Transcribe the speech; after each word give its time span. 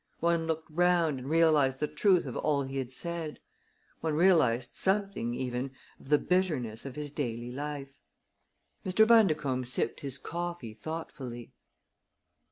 One 0.19 0.47
looked 0.47 0.65
round 0.71 1.19
and 1.19 1.29
realized 1.29 1.79
the 1.79 1.87
truth 1.87 2.25
of 2.25 2.35
all 2.35 2.63
he 2.63 2.77
had 2.77 2.91
said. 2.91 3.39
One 3.99 4.15
realized 4.15 4.73
something, 4.73 5.35
even, 5.35 5.69
of 5.99 6.09
the 6.09 6.17
bitterness 6.17 6.87
of 6.87 6.95
his 6.95 7.11
daily 7.11 7.51
life. 7.51 7.93
Mr. 8.83 9.05
Bundercombe 9.05 9.67
sipped 9.67 9.99
his 9.99 10.17
coffee 10.17 10.73
thoughtfully. 10.73 11.53